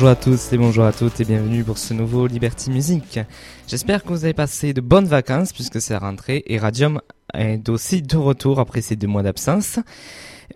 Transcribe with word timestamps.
Bonjour 0.00 0.12
à 0.12 0.16
tous 0.16 0.54
et 0.54 0.56
bonjour 0.56 0.84
à 0.84 0.94
toutes 0.94 1.20
et 1.20 1.26
bienvenue 1.26 1.62
pour 1.62 1.76
ce 1.76 1.92
nouveau 1.92 2.26
Liberty 2.26 2.70
Music. 2.70 3.20
J'espère 3.68 4.02
que 4.02 4.08
vous 4.08 4.24
avez 4.24 4.32
passé 4.32 4.72
de 4.72 4.80
bonnes 4.80 5.04
vacances 5.04 5.52
puisque 5.52 5.78
c'est 5.78 5.92
la 5.92 5.98
rentrée 5.98 6.42
et 6.46 6.56
Radium 6.56 7.02
est 7.34 7.68
aussi 7.68 8.00
de 8.00 8.16
retour 8.16 8.60
après 8.60 8.80
ces 8.80 8.96
deux 8.96 9.08
mois 9.08 9.22
d'absence. 9.22 9.78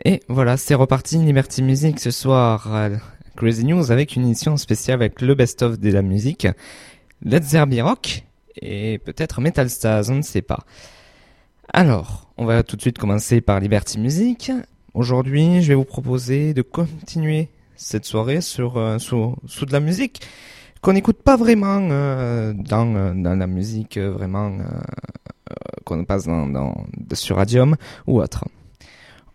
Et 0.02 0.20
voilà, 0.28 0.56
c'est 0.56 0.74
reparti 0.74 1.18
Liberty 1.18 1.62
Music 1.62 2.01
ce 2.01 2.10
soir. 2.10 2.88
Crazy 3.37 3.66
News 3.66 3.92
avec 3.92 4.16
une 4.16 4.24
édition 4.28 4.56
spéciale 4.56 4.95
avec 4.95 5.20
le 5.20 5.34
best-of 5.34 5.79
de 5.79 5.90
la 5.90 6.01
musique, 6.01 6.48
Let's 7.23 7.48
Zerby 7.48 7.82
Rock 7.82 8.24
et 8.62 8.96
peut-être 8.96 9.42
Metal 9.42 9.68
Stars, 9.68 10.09
on 10.09 10.15
ne 10.15 10.23
sait 10.23 10.40
pas. 10.40 10.60
Alors, 11.70 12.30
on 12.38 12.46
va 12.46 12.62
tout 12.62 12.76
de 12.76 12.80
suite 12.80 12.96
commencer 12.96 13.42
par 13.42 13.60
Liberty 13.60 13.98
Music. 13.98 14.52
Aujourd'hui, 14.95 15.60
je 15.60 15.68
vais 15.68 15.74
vous 15.74 15.84
proposer 15.84 16.54
de 16.54 16.62
continuer 16.62 17.51
cette 17.77 18.05
soirée 18.05 18.41
sur 18.41 18.77
euh, 18.77 18.98
sous, 18.98 19.37
de 19.66 19.73
la 19.73 19.80
musique 19.80 20.23
qu'on 20.80 20.92
n'écoute 20.92 21.23
pas 21.23 21.37
vraiment 21.37 21.80
euh, 21.91 22.52
dans, 22.55 22.95
euh, 22.95 23.12
dans 23.15 23.37
la 23.37 23.46
musique 23.46 23.98
vraiment 23.98 24.59
qu'on 25.84 26.05
passe 26.05 26.27
dans, 26.27 26.46
dans, 26.46 26.74
sur 27.12 27.37
Radium 27.37 27.76
ou 28.07 28.21
autre. 28.21 28.45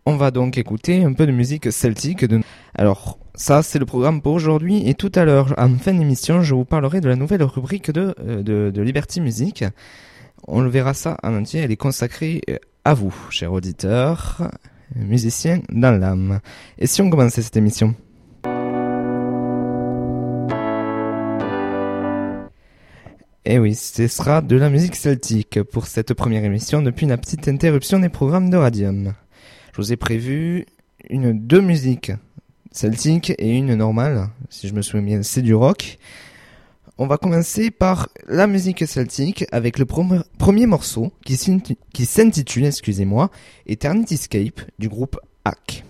On 0.05 0.16
va 0.16 0.31
donc 0.31 0.58
écouter 0.58 1.03
un 1.03 1.13
peu 1.13 1.25
de 1.25 1.31
musique 1.31 1.72
celtique. 1.72 2.25
De... 2.25 2.41
Alors, 2.75 3.19
ça, 3.36 3.61
c'est 3.61 3.80
le 3.80 3.86
programme 3.86 4.22
pour 4.22 4.33
aujourd'hui. 4.33 4.88
Et 4.88 4.95
tout 4.95 5.11
à 5.13 5.25
l'heure, 5.25 5.53
en 5.58 5.75
fin 5.78 5.94
d'émission, 5.94 6.41
je 6.41 6.56
vous 6.56 6.66
parlerai 6.66 7.02
de 7.02 7.08
la 7.08 7.16
nouvelle 7.16 7.44
rubrique 7.44 7.91
de, 7.91 8.16
de, 8.41 8.72
de 8.72 8.81
Liberty 8.81 9.22
Music. 9.22 9.66
On 10.47 10.61
le 10.61 10.69
verra 10.69 10.94
ça 10.94 11.17
en 11.22 11.35
entier. 11.35 11.61
Elle 11.61 11.72
est 11.72 11.78
consacrée 11.78 12.41
à 12.85 12.94
vous, 12.95 13.13
chers 13.30 13.53
auditeurs, 13.53 14.50
musiciens 14.95 15.61
dans 15.72 15.91
l'âme. 15.91 16.39
Et 16.80 16.88
si 16.88 17.02
on 17.02 17.09
commençait 17.09 17.41
cette 17.41 17.58
émission? 17.58 17.94
Et 23.52 23.58
oui, 23.58 23.73
ce 23.73 24.08
sera 24.08 24.44
de 24.44 24.55
la 24.55 24.69
musique 24.69 24.95
celtique 24.95 25.64
pour 25.64 25.88
cette 25.88 26.14
première 26.14 26.45
émission 26.45 26.83
depuis 26.83 27.08
la 27.08 27.17
petite 27.17 27.47
interruption 27.47 27.97
des 27.97 28.08
programmes 28.08 28.52
de 28.52 28.58
Radium. 28.58 29.16
Je 29.72 29.78
vous 29.81 29.91
ai 29.91 29.97
prévu 29.97 30.67
une 31.09 31.33
deux 31.33 31.59
musiques 31.59 32.11
celtiques 32.72 33.33
et 33.39 33.58
une 33.58 33.73
normale, 33.73 34.30
si 34.52 34.67
je 34.67 34.75
me 34.75 34.83
souviens 34.83 35.02
bien, 35.03 35.23
c'est 35.23 35.41
du 35.41 35.56
rock. 35.56 35.97
On 37.00 37.08
va 37.08 37.17
commencer 37.17 37.72
par 37.72 38.09
la 38.28 38.45
musique 38.45 38.88
celtique 38.88 39.47
avec 39.52 39.80
le 39.80 39.86
premier 39.86 40.67
morceau 40.67 41.11
qui 41.25 41.36
s'intitule, 42.06 42.66
excusez-moi, 42.66 43.31
Eternity 43.66 44.13
Escape 44.13 44.61
du 44.78 44.89
groupe 44.89 45.19
Hack. 45.44 45.84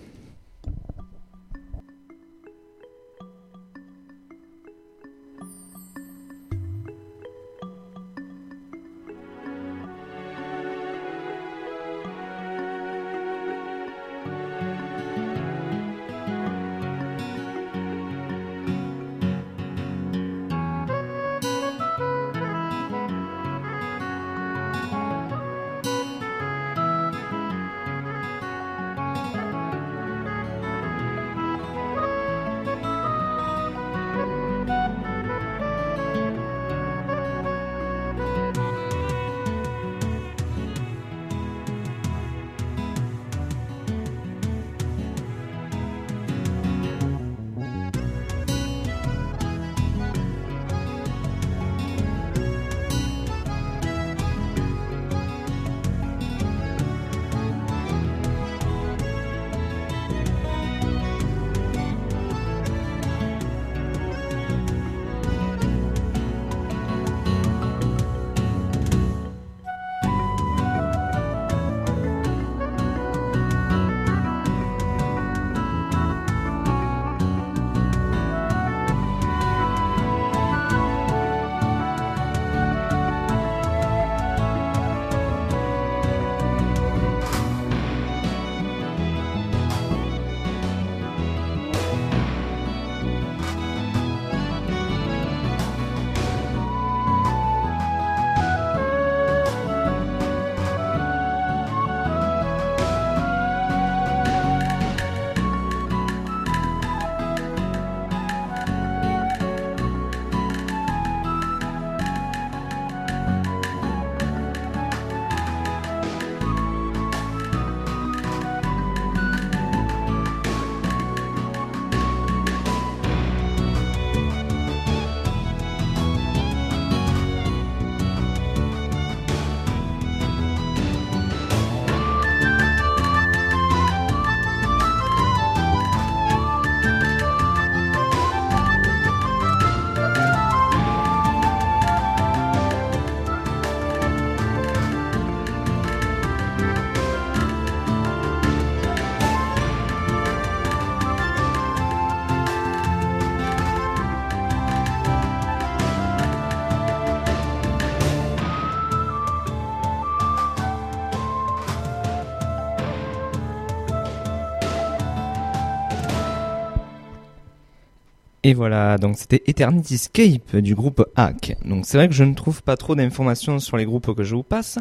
Et 168.42 168.54
voilà, 168.54 168.96
donc 168.96 169.18
c'était 169.18 169.42
Eternity 169.46 169.94
Escape 169.94 170.56
du 170.56 170.74
groupe 170.74 171.06
Hack. 171.14 171.56
Donc 171.66 171.84
c'est 171.84 171.98
vrai 171.98 172.08
que 172.08 172.14
je 172.14 172.24
ne 172.24 172.34
trouve 172.34 172.62
pas 172.62 172.78
trop 172.78 172.94
d'informations 172.94 173.58
sur 173.58 173.76
les 173.76 173.84
groupes 173.84 174.14
que 174.14 174.22
je 174.22 174.34
vous 174.34 174.42
passe, 174.42 174.78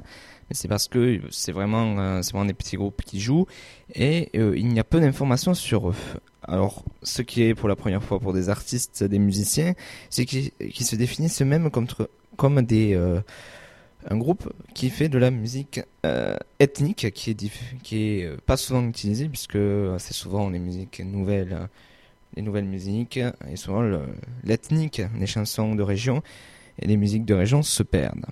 mais 0.49 0.55
c'est 0.55 0.69
parce 0.69 0.87
que 0.87 1.19
c'est 1.29 1.51
vraiment, 1.51 1.99
euh, 1.99 2.21
c'est 2.21 2.31
vraiment 2.31 2.45
des 2.45 2.53
petits 2.53 2.77
groupes 2.77 3.01
qui 3.01 3.19
jouent 3.19 3.47
et 3.93 4.29
euh, 4.37 4.57
il 4.57 4.73
y 4.73 4.79
a 4.79 4.85
peu 4.85 5.01
d'informations 5.01 5.53
sur 5.53 5.89
eux. 5.89 5.95
Alors, 6.43 6.85
ce 7.03 7.21
qui 7.21 7.43
est 7.43 7.53
pour 7.53 7.67
la 7.67 7.75
première 7.75 8.01
fois 8.01 8.19
pour 8.21 8.31
des 8.31 8.47
artistes, 8.47 9.03
des 9.03 9.19
musiciens, 9.19 9.73
c'est 10.09 10.25
qu'ils 10.25 10.51
se 10.85 10.95
définissent 10.95 11.41
eux-mêmes 11.41 11.69
comme, 11.69 11.87
comme 12.37 12.61
des 12.61 12.93
euh, 12.93 13.19
un 14.09 14.15
groupe 14.15 14.53
qui 14.73 14.89
fait 14.89 15.09
de 15.09 15.17
la 15.17 15.31
musique 15.31 15.81
euh, 16.05 16.37
ethnique, 16.59 17.11
qui 17.11 17.31
est 17.31 17.51
qui 17.83 17.97
est 17.97 18.41
pas 18.45 18.55
souvent 18.55 18.87
utilisée 18.87 19.27
puisque 19.27 19.57
assez 19.57 20.13
souvent 20.13 20.49
les 20.49 20.59
musiques 20.59 21.01
nouvelles 21.01 21.67
les 22.35 22.41
nouvelles 22.41 22.65
musiques 22.65 23.19
et 23.49 23.55
souvent 23.55 23.83
l'ethnique, 24.43 25.01
les 25.17 25.27
chansons 25.27 25.75
de 25.75 25.83
région 25.83 26.21
et 26.79 26.87
les 26.87 26.97
musiques 26.97 27.25
de 27.25 27.33
région 27.33 27.61
se 27.61 27.83
perdent. 27.83 28.25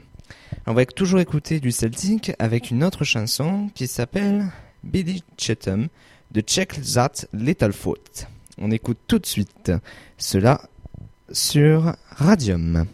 On 0.65 0.73
va 0.73 0.85
toujours 0.85 1.19
écouter 1.19 1.59
du 1.59 1.71
celtique 1.71 2.31
avec 2.39 2.71
une 2.71 2.83
autre 2.83 3.03
chanson 3.03 3.69
qui 3.73 3.87
s'appelle 3.87 4.45
Billy 4.83 5.23
Chatham 5.37 5.87
de 6.31 6.41
Check 6.41 6.79
That 6.93 7.27
Little 7.33 7.73
Foot. 7.73 8.27
On 8.57 8.71
écoute 8.71 8.99
tout 9.07 9.19
de 9.19 9.25
suite 9.25 9.71
cela 10.17 10.61
sur 11.31 11.95
Radium. 12.09 12.85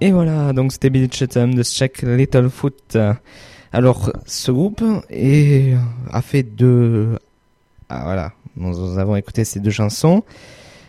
Et 0.00 0.10
voilà, 0.12 0.52
donc 0.52 0.72
c'était 0.72 0.90
Billy 0.90 1.08
Chatham 1.10 1.54
de 1.54 1.62
Check 1.62 2.02
Little 2.02 2.50
Foot. 2.50 2.98
Alors, 3.72 4.12
ce 4.26 4.50
groupe 4.52 4.82
a 4.82 6.22
fait 6.22 6.42
deux... 6.42 7.18
Ah, 7.88 8.02
voilà, 8.04 8.32
nous 8.56 8.98
avons 8.98 9.16
écouté 9.16 9.44
ces 9.44 9.60
deux 9.60 9.70
chansons. 9.70 10.22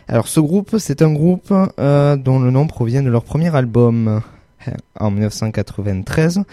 Alors, 0.08 0.28
ce 0.28 0.40
groupe, 0.40 0.76
c'est 0.78 1.02
un 1.02 1.12
groupe 1.12 1.52
euh, 1.78 2.16
dont 2.16 2.38
le 2.38 2.50
nom 2.50 2.66
provient 2.66 3.02
de 3.02 3.10
leur 3.10 3.24
premier 3.24 3.54
album 3.54 4.22
euh, 4.66 4.70
en 4.98 5.10
1993. 5.10 6.44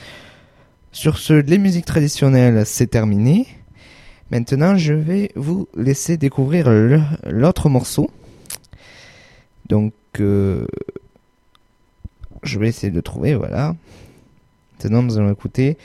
Sur 0.91 1.17
ce, 1.17 1.33
les 1.33 1.57
musiques 1.57 1.85
traditionnelles, 1.85 2.65
c'est 2.65 2.87
terminé. 2.87 3.47
Maintenant, 4.31 4.75
je 4.75 4.93
vais 4.93 5.31
vous 5.35 5.67
laisser 5.75 6.17
découvrir 6.17 6.69
l'autre 7.25 7.69
morceau. 7.69 8.09
Donc, 9.69 9.93
euh, 10.19 10.67
je 12.45 12.59
vais 12.59 12.67
essayer 12.67 12.91
de 12.91 13.01
trouver, 13.01 13.35
voilà. 13.35 13.75
Maintenant, 14.83 15.03
nous 15.03 15.17
allons 15.17 15.31
écouter 15.31 15.77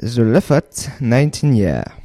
The 0.00 0.18
Lafat 0.18 0.62
19 1.00 1.54
Years. 1.54 1.97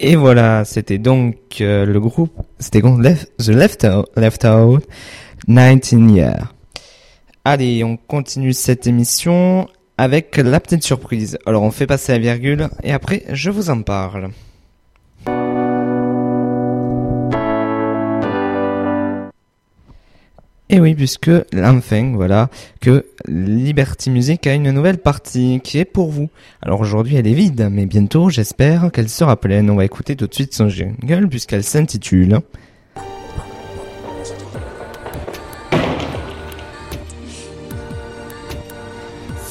Et 0.00 0.14
voilà, 0.14 0.64
c'était 0.64 0.98
donc 0.98 1.60
euh, 1.60 1.84
le 1.84 1.98
groupe, 1.98 2.32
c'était 2.60 2.80
The 2.80 3.48
Left 3.48 3.84
Out, 3.84 4.06
Left 4.16 4.44
Out 4.44 4.84
19 5.48 6.10
Years. 6.14 6.54
Allez, 7.44 7.82
on 7.82 7.96
continue 7.96 8.52
cette 8.52 8.86
émission 8.86 9.66
avec 9.96 10.36
la 10.36 10.60
petite 10.60 10.84
surprise. 10.84 11.36
Alors 11.46 11.64
on 11.64 11.72
fait 11.72 11.88
passer 11.88 12.12
la 12.12 12.18
virgule 12.18 12.68
et 12.84 12.92
après 12.92 13.24
je 13.32 13.50
vous 13.50 13.70
en 13.70 13.82
parle. 13.82 14.30
Et 20.70 20.80
oui, 20.80 20.94
puisque 20.94 21.30
enfin, 21.56 22.12
voilà, 22.14 22.50
que 22.82 23.06
Liberty 23.26 24.10
Music 24.10 24.46
a 24.46 24.52
une 24.52 24.70
nouvelle 24.70 24.98
partie 24.98 25.60
qui 25.64 25.78
est 25.78 25.86
pour 25.86 26.10
vous. 26.10 26.28
Alors 26.60 26.80
aujourd'hui, 26.80 27.16
elle 27.16 27.26
est 27.26 27.32
vide, 27.32 27.68
mais 27.70 27.86
bientôt, 27.86 28.28
j'espère 28.28 28.92
qu'elle 28.92 29.08
sera 29.08 29.40
pleine. 29.40 29.70
On 29.70 29.76
va 29.76 29.86
écouter 29.86 30.14
tout 30.14 30.26
de 30.26 30.34
suite 30.34 30.52
son 30.54 30.68
jingle 30.68 31.28
puisqu'elle 31.28 31.64
s'intitule 31.64 32.40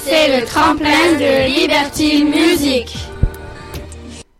C'est 0.03 0.39
le 0.39 0.45
tremplin 0.45 1.13
de 1.19 1.59
Liberty 1.59 2.23
Music. 2.23 2.95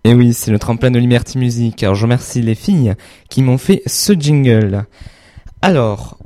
Et 0.03 0.13
oui, 0.13 0.34
c'est 0.34 0.51
le 0.51 0.60
tremplin 0.60 0.91
de 0.91 1.00
Liberty 1.00 1.39
Music. 1.39 1.81
Alors 1.81 1.96
je 1.96 2.03
remercie 2.03 2.41
les 2.43 2.55
filles 2.55 2.93
qui 3.29 3.41
m'ont 3.41 3.57
fait 3.57 3.81
ce 3.88 4.13
jingle. 4.13 4.86
Alors, 5.62 6.17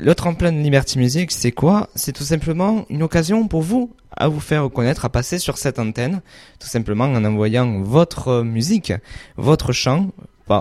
le 0.00 0.14
tremplin 0.14 0.52
de 0.52 0.58
Liberty 0.58 0.98
Music, 0.98 1.32
c'est 1.32 1.50
quoi 1.50 1.88
C'est 1.96 2.12
tout 2.12 2.22
simplement 2.22 2.86
une 2.88 3.02
occasion 3.02 3.48
pour 3.48 3.62
vous 3.62 3.90
à 4.16 4.28
vous 4.28 4.38
faire 4.40 4.62
reconnaître, 4.62 5.04
à 5.04 5.08
passer 5.08 5.38
sur 5.38 5.58
cette 5.58 5.78
antenne, 5.78 6.22
tout 6.60 6.68
simplement 6.68 7.04
en 7.04 7.24
envoyant 7.24 7.80
votre 7.82 8.42
musique, 8.42 8.92
votre 9.36 9.72
chant, 9.72 10.10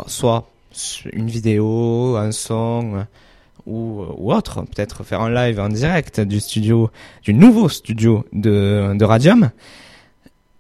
soit 0.08 0.50
une 1.14 1.28
vidéo, 1.28 2.16
un 2.18 2.32
son 2.32 3.06
ou, 3.68 4.02
autre, 4.18 4.62
peut-être 4.64 5.04
faire 5.04 5.22
un 5.22 5.30
live 5.30 5.60
en 5.60 5.70
direct 5.70 6.20
du 6.20 6.40
studio, 6.40 6.90
du 7.24 7.34
nouveau 7.34 7.70
studio 7.70 8.26
de, 8.34 8.94
de 8.96 9.06
Radium. 9.06 9.52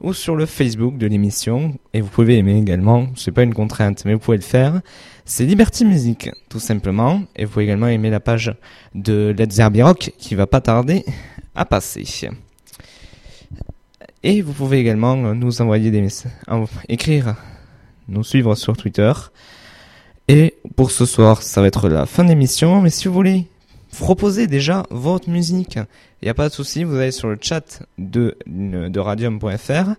ou 0.00 0.12
sur 0.12 0.36
le 0.36 0.46
Facebook 0.46 0.96
de 0.96 1.06
l'émission. 1.06 1.74
Et 1.92 2.00
vous 2.00 2.08
pouvez 2.08 2.38
aimer 2.38 2.58
également, 2.58 3.08
c'est 3.16 3.32
pas 3.32 3.42
une 3.42 3.54
contrainte, 3.54 4.04
mais 4.04 4.14
vous 4.14 4.20
pouvez 4.20 4.36
le 4.36 4.42
faire. 4.42 4.80
C'est 5.24 5.44
Liberty 5.44 5.84
Music, 5.84 6.30
tout 6.48 6.60
simplement. 6.60 7.22
Et 7.36 7.44
vous 7.44 7.52
pouvez 7.52 7.64
également 7.64 7.88
aimer 7.88 8.10
la 8.10 8.20
page 8.20 8.54
de 8.94 9.34
Let's 9.36 9.54
Zerbi 9.54 9.82
Rock 9.82 10.12
qui 10.18 10.34
va 10.34 10.46
pas 10.46 10.60
tarder 10.60 11.04
à 11.54 11.64
passer. 11.64 12.04
Et 14.22 14.42
vous 14.42 14.52
pouvez 14.52 14.78
également 14.78 15.16
nous 15.16 15.60
envoyer 15.60 15.90
des 15.90 16.00
messages, 16.00 16.32
écrire, 16.88 17.36
nous 18.08 18.24
suivre 18.24 18.54
sur 18.54 18.76
Twitter 18.76 19.12
et 20.28 20.54
pour 20.76 20.90
ce 20.90 21.06
soir, 21.06 21.42
ça 21.42 21.60
va 21.60 21.66
être 21.66 21.88
la 21.88 22.06
fin 22.06 22.22
de 22.22 22.28
l'émission, 22.28 22.80
mais 22.80 22.90
si 22.90 23.08
vous 23.08 23.14
voulez 23.14 23.46
proposer 23.96 24.46
déjà 24.46 24.84
votre 24.90 25.30
musique, 25.30 25.76
il 26.20 26.24
n'y 26.24 26.28
a 26.28 26.34
pas 26.34 26.48
de 26.48 26.54
souci, 26.54 26.84
vous 26.84 26.96
allez 26.96 27.10
sur 27.10 27.28
le 27.28 27.38
chat 27.40 27.82
de, 27.96 28.36
de 28.46 29.00
radium.fr 29.00 29.94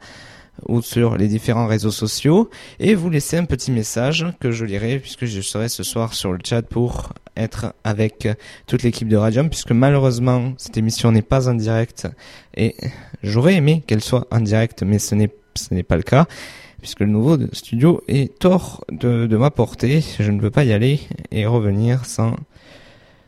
ou 0.67 0.81
sur 0.81 1.17
les 1.17 1.27
différents 1.27 1.67
réseaux 1.67 1.91
sociaux 1.91 2.49
et 2.79 2.95
vous 2.95 3.09
laissez 3.09 3.37
un 3.37 3.45
petit 3.45 3.71
message 3.71 4.25
que 4.39 4.51
je 4.51 4.65
lirai 4.65 4.99
puisque 4.99 5.25
je 5.25 5.41
serai 5.41 5.69
ce 5.69 5.83
soir 5.83 6.13
sur 6.13 6.31
le 6.33 6.39
chat 6.43 6.61
pour 6.61 7.13
être 7.37 7.73
avec 7.83 8.27
toute 8.67 8.83
l'équipe 8.83 9.07
de 9.07 9.15
Radium 9.15 9.49
puisque 9.49 9.71
malheureusement 9.71 10.53
cette 10.57 10.77
émission 10.77 11.11
n'est 11.11 11.21
pas 11.21 11.47
en 11.47 11.53
direct 11.53 12.07
et 12.55 12.75
j'aurais 13.23 13.55
aimé 13.55 13.83
qu'elle 13.87 14.03
soit 14.03 14.27
en 14.31 14.41
direct 14.41 14.83
mais 14.83 14.99
ce 14.99 15.15
n'est 15.15 15.31
ce 15.55 15.73
n'est 15.73 15.83
pas 15.83 15.95
le 15.95 16.03
cas 16.03 16.27
puisque 16.79 17.01
le 17.01 17.07
nouveau 17.07 17.37
studio 17.53 18.01
est 18.07 18.43
hors 18.45 18.83
de, 18.91 19.27
ma 19.37 19.51
portée. 19.51 20.03
Je 20.19 20.31
ne 20.31 20.39
peux 20.39 20.51
pas 20.51 20.63
y 20.63 20.73
aller 20.73 20.99
et 21.31 21.45
revenir 21.45 22.05
sans, 22.05 22.35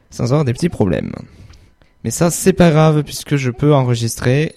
sans 0.09 0.25
avoir 0.25 0.45
des 0.45 0.53
petits 0.53 0.69
problèmes. 0.69 1.11
Mais 2.03 2.11
ça, 2.11 2.31
c'est 2.31 2.53
pas 2.53 2.71
grave 2.71 3.03
puisque 3.03 3.35
je 3.35 3.51
peux 3.51 3.73
enregistrer 3.73 4.55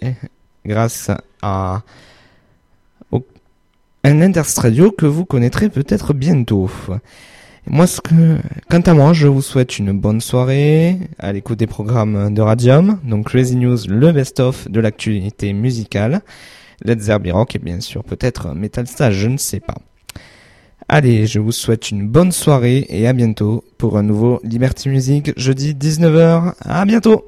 grâce 0.65 1.11
à 1.43 1.83
un 4.05 4.21
interstradio 4.21 4.91
que 4.91 5.07
vous 5.07 5.25
connaîtrez 5.25 5.71
peut-être 5.71 6.13
bientôt. 6.13 6.71
Moi, 7.67 7.87
ce 7.87 8.03
que, 8.03 8.39
quant 8.69 8.81
à 8.81 8.93
moi, 8.93 9.15
je 9.15 9.27
vous 9.27 9.41
souhaite 9.41 9.79
une 9.79 9.99
bonne 9.99 10.21
soirée 10.21 10.99
à 11.19 11.33
l'écoute 11.33 11.59
des 11.59 11.67
programmes 11.67 12.33
de 12.35 12.43
Radium, 12.43 13.01
donc 13.05 13.29
Crazy 13.29 13.57
News, 13.57 13.79
le 13.89 14.13
best-of 14.13 14.71
de 14.71 14.81
l'actualité 14.81 15.55
musicale. 15.55 16.21
Led 16.83 17.01
Zeppelin 17.01 17.45
et 17.55 17.59
bien 17.59 17.81
sûr 17.81 18.05
peut-être 18.05 18.55
Metal 18.55 18.87
Stage, 18.87 19.15
je 19.15 19.29
ne 19.29 19.37
sais 19.37 19.61
pas. 19.61 19.77
Allez, 20.89 21.27
je 21.27 21.39
vous 21.39 21.53
souhaite 21.53 21.91
une 21.91 22.07
bonne 22.07 22.33
soirée 22.33 22.87
et 22.89 23.07
à 23.07 23.13
bientôt 23.13 23.65
pour 23.79 23.97
un 23.97 24.03
nouveau 24.03 24.41
Liberty 24.45 24.91
Music 24.91 25.33
jeudi 25.37 25.75
19h. 25.75 26.55
À 26.61 26.85
bientôt! 26.85 27.25